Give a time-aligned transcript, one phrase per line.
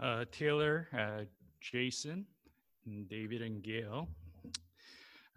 [0.00, 1.24] uh, Taylor, uh,
[1.60, 2.24] Jason,
[3.08, 4.08] David, and Gail.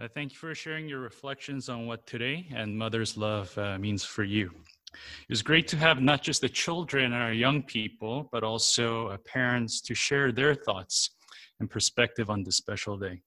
[0.01, 4.03] Uh, thank you for sharing your reflections on what today and Mother's Love uh, means
[4.03, 4.51] for you.
[4.93, 9.07] It was great to have not just the children and our young people, but also
[9.07, 11.11] uh, parents to share their thoughts
[11.59, 13.21] and perspective on this special day.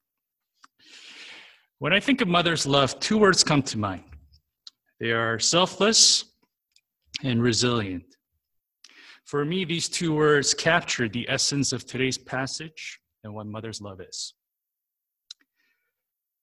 [1.78, 4.04] When I think of mother's love, two words come to mind
[4.98, 6.24] they are selfless
[7.22, 8.05] and resilient.
[9.26, 14.00] For me, these two words capture the essence of today's passage and what mother's love
[14.00, 14.34] is.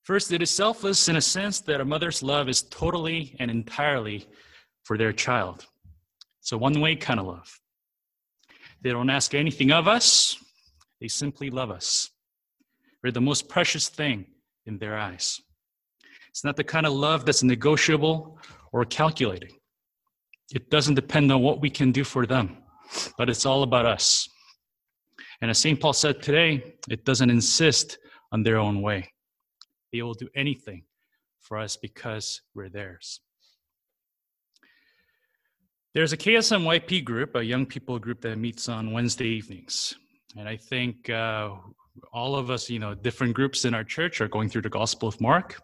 [0.04, 4.28] First, it is selfless in a sense that a mother's love is totally and entirely
[4.84, 5.66] for their child.
[6.42, 7.58] It's a one way kind of love.
[8.82, 10.36] They don't ask anything of us,
[11.00, 12.10] they simply love us.
[13.02, 14.26] We're the most precious thing
[14.66, 15.40] in their eyes.
[16.30, 18.38] It's not the kind of love that's negotiable
[18.74, 19.52] or calculating.
[20.54, 22.58] It doesn't depend on what we can do for them
[23.18, 24.28] but it's all about us.
[25.42, 25.80] And as St.
[25.80, 27.98] Paul said today, it doesn't insist
[28.32, 29.12] on their own way.
[29.92, 30.84] They will do anything
[31.42, 33.20] for us because we're theirs.
[35.94, 39.94] There's a KSMYP group, a young people group that meets on Wednesday evenings.
[40.36, 41.52] And I think uh,
[42.12, 45.08] all of us, you know, different groups in our church are going through the Gospel
[45.08, 45.62] of Mark.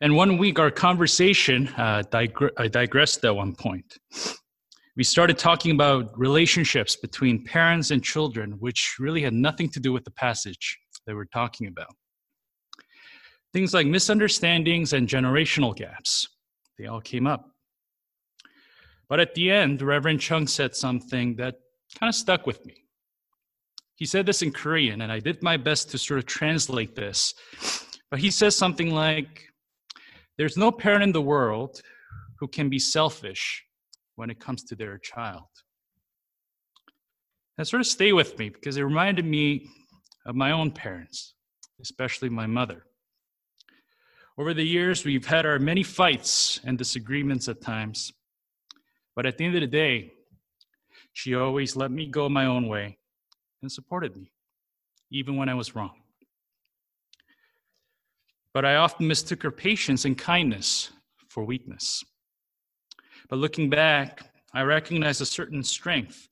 [0.00, 3.98] And one week, our conversation uh, digre- digressed at one point
[4.96, 9.92] we started talking about relationships between parents and children, which really had nothing to do
[9.92, 11.94] with the passage that we're talking about.
[13.52, 16.28] Things like misunderstandings and generational gaps,
[16.78, 17.46] they all came up.
[19.08, 21.56] But at the end, Reverend Chung said something that
[21.98, 22.84] kind of stuck with me.
[23.96, 27.34] He said this in Korean, and I did my best to sort of translate this.
[28.10, 29.44] But he says something like,
[30.38, 31.80] There's no parent in the world
[32.38, 33.64] who can be selfish
[34.20, 35.48] when it comes to their child.
[37.56, 39.66] That sort of stay with me because it reminded me
[40.26, 41.32] of my own parents,
[41.80, 42.84] especially my mother.
[44.36, 48.12] Over the years, we've had our many fights and disagreements at times,
[49.16, 50.12] but at the end of the day,
[51.14, 52.98] she always let me go my own way
[53.62, 54.30] and supported me,
[55.10, 55.96] even when I was wrong.
[58.52, 60.90] But I often mistook her patience and kindness
[61.30, 62.04] for weakness.
[63.30, 66.28] But looking back, I recognize a certain strength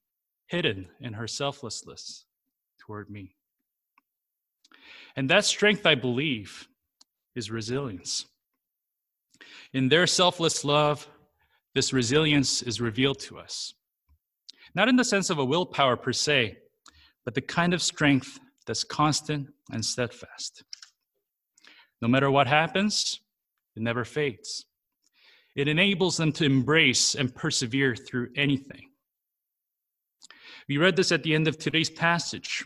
[0.49, 2.25] hidden in her selflessness
[2.81, 3.37] toward me.
[5.15, 6.67] And that strength, I believe,
[7.37, 8.27] is resilience.
[9.73, 11.09] In their selfless love,
[11.75, 13.75] this resilience is revealed to us.
[14.75, 16.59] Not in the sense of a willpower per se,
[17.25, 20.65] but the kind of strength that's constant and steadfast.
[22.03, 23.21] No matter what happens,
[23.77, 24.68] it never fades.
[25.57, 28.91] It enables them to embrace and persevere through anything.
[30.69, 32.65] We read this at the end of today's passage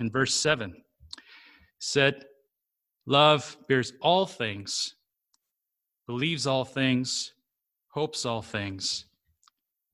[0.00, 0.70] in verse 7.
[0.70, 1.22] It
[1.78, 2.24] said,
[3.04, 4.94] Love bears all things,
[6.06, 7.32] believes all things,
[7.88, 9.06] hopes all things,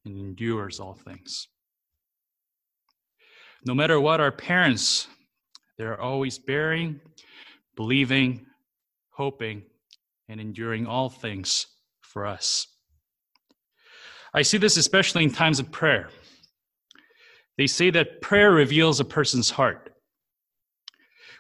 [0.05, 1.49] and endures all things.
[3.65, 5.09] No matter what our parents,
[5.79, 7.01] they're always bearing,
[7.77, 8.47] believing,
[9.11, 9.63] hoping,
[10.29, 11.67] and enduring all things
[12.09, 12.67] for us.
[14.35, 16.11] I see this especially in times of prayer.
[17.57, 19.91] They say that prayer reveals a person's heart.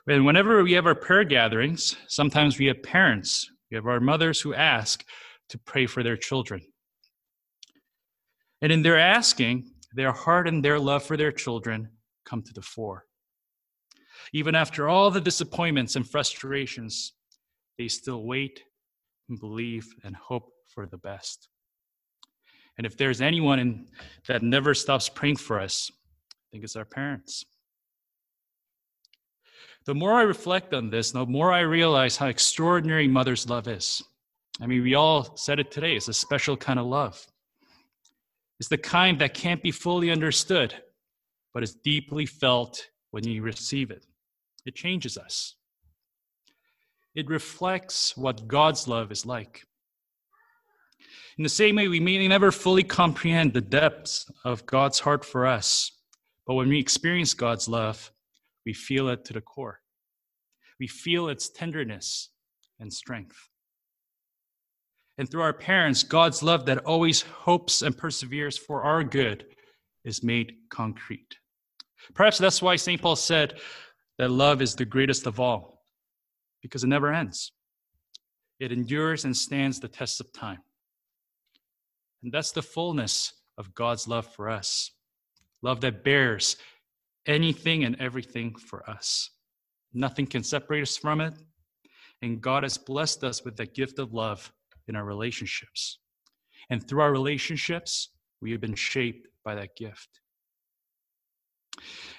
[0.07, 4.41] And whenever we have our prayer gatherings, sometimes we have parents, we have our mothers
[4.41, 5.05] who ask
[5.51, 6.63] to pray for their children.
[8.63, 11.91] And in their asking, their heart and their love for their children
[12.25, 13.05] come to the fore.
[14.33, 17.13] Even after all the disappointments and frustrations,
[17.79, 18.63] they still wait
[19.29, 21.49] and believe and hope for the best.
[22.77, 23.87] And if there's anyone in,
[24.29, 25.91] that never stops praying for us,
[26.31, 27.45] I think it's our parents.
[29.85, 34.03] The more I reflect on this, the more I realize how extraordinary mother's love is.
[34.61, 37.27] I mean, we all said it today it's a special kind of love.
[38.61, 40.75] It's the kind that can't be fully understood,
[41.55, 44.05] but is deeply felt when you receive it.
[44.67, 45.55] It changes us.
[47.15, 49.65] It reflects what God's love is like.
[51.37, 55.47] In the same way, we may never fully comprehend the depths of God's heart for
[55.47, 55.93] us,
[56.47, 58.11] but when we experience God's love,
[58.65, 59.81] we feel it to the core.
[60.81, 62.31] We feel its tenderness
[62.81, 63.37] and strength.
[65.19, 69.47] And through our parents, God's love that always hopes and perseveres for our good
[70.05, 71.37] is made concrete.
[72.15, 73.03] Perhaps that's why St.
[73.03, 73.59] Paul said
[74.19, 75.83] that love is the greatest of all,
[76.63, 77.53] because it never ends.
[78.61, 80.59] It endures and stands the test of time.
[82.23, 84.93] And that's the fullness of God's love for us
[85.63, 86.57] love that bears,
[87.27, 89.31] anything and everything for us.
[89.93, 91.35] Nothing can separate us from it.
[92.23, 94.53] And God has blessed us with the gift of love
[94.87, 95.99] in our relationships.
[96.71, 98.11] And through our relationships,
[98.41, 100.21] we have been shaped by that gift.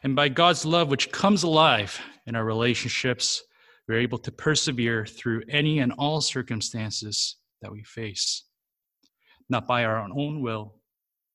[0.03, 3.43] And by God's love, which comes alive in our relationships,
[3.87, 8.43] we're able to persevere through any and all circumstances that we face,
[9.49, 10.75] not by our own will,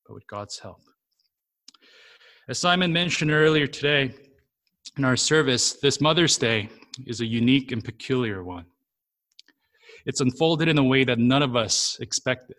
[0.07, 0.81] but with God's help.
[2.49, 4.15] As Simon mentioned earlier today
[4.97, 6.69] in our service, this Mother's Day
[7.07, 8.67] is a unique and peculiar one.
[10.07, 12.57] It's unfolded in a way that none of us expected.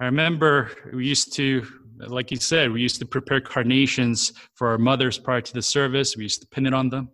[0.00, 1.66] I remember we used to,
[2.06, 6.16] like you said, we used to prepare carnations for our mothers prior to the service.
[6.16, 7.08] We used to pin it on them.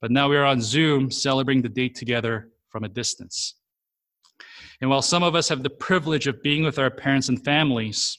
[0.00, 3.54] But now we're on Zoom celebrating the date together from a distance.
[4.80, 8.18] And while some of us have the privilege of being with our parents and families,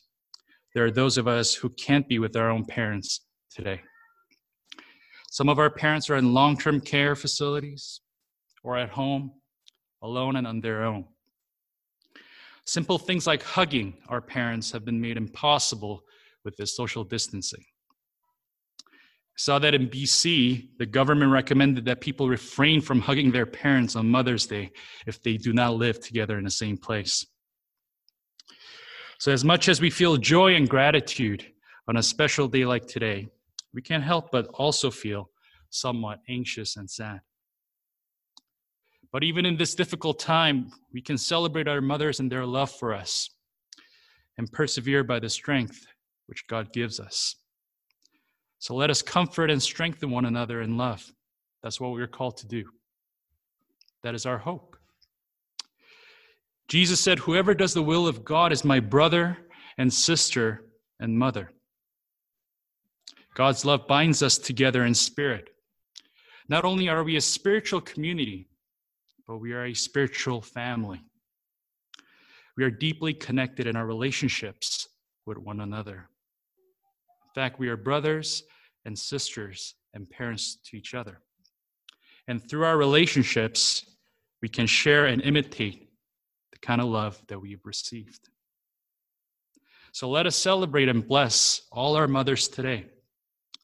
[0.73, 3.81] there are those of us who can't be with our own parents today.
[5.31, 8.01] Some of our parents are in long term care facilities
[8.63, 9.31] or at home,
[10.01, 11.05] alone and on their own.
[12.65, 16.03] Simple things like hugging our parents have been made impossible
[16.43, 17.63] with this social distancing.
[19.37, 24.09] Saw that in BC, the government recommended that people refrain from hugging their parents on
[24.09, 24.71] Mother's Day
[25.07, 27.25] if they do not live together in the same place.
[29.19, 31.45] So, as much as we feel joy and gratitude
[31.87, 33.27] on a special day like today,
[33.73, 35.29] we can't help but also feel
[35.69, 37.21] somewhat anxious and sad.
[39.11, 42.93] But even in this difficult time, we can celebrate our mothers and their love for
[42.93, 43.29] us
[44.37, 45.85] and persevere by the strength
[46.27, 47.35] which God gives us.
[48.61, 51.03] So let us comfort and strengthen one another in love.
[51.63, 52.63] That's what we're called to do.
[54.03, 54.77] That is our hope.
[56.67, 59.35] Jesus said, Whoever does the will of God is my brother
[59.79, 60.65] and sister
[60.99, 61.51] and mother.
[63.33, 65.49] God's love binds us together in spirit.
[66.47, 68.47] Not only are we a spiritual community,
[69.27, 71.01] but we are a spiritual family.
[72.57, 74.87] We are deeply connected in our relationships
[75.25, 76.10] with one another.
[77.31, 78.43] In fact, we are brothers
[78.83, 81.21] and sisters and parents to each other.
[82.27, 83.85] And through our relationships,
[84.41, 85.89] we can share and imitate
[86.51, 88.27] the kind of love that we've received.
[89.93, 92.87] So let us celebrate and bless all our mothers today.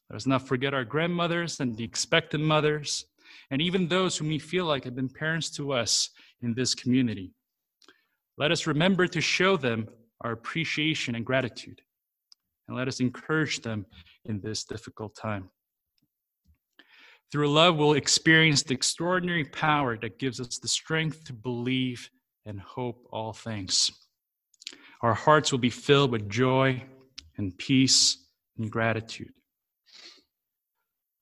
[0.10, 3.06] Let us not forget our grandmothers and the expectant mothers,
[3.52, 6.10] and even those whom we feel like have been parents to us
[6.42, 7.34] in this community.
[8.38, 9.90] Let us remember to show them
[10.22, 11.82] our appreciation and gratitude
[12.68, 13.86] and let us encourage them
[14.26, 15.50] in this difficult time.
[17.32, 22.10] Through love, we'll experience the extraordinary power that gives us the strength to believe
[22.46, 23.92] and hope all things.
[25.02, 26.84] Our hearts will be filled with joy
[27.38, 28.18] and peace
[28.58, 29.34] and gratitude.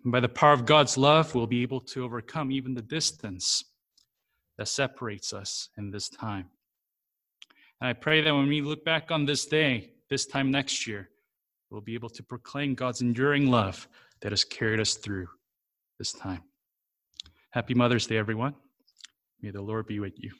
[0.04, 3.64] And by the power of God's love, we'll be able to overcome even the distance
[4.58, 6.46] that separates us in this time.
[7.82, 11.10] And I pray that when we look back on this day, this time next year,
[11.70, 13.88] we'll be able to proclaim God's enduring love
[14.22, 15.28] that has carried us through
[16.00, 16.42] this time.
[17.52, 18.56] Happy Mother's Day, everyone.
[19.42, 20.32] May the Lord be with you.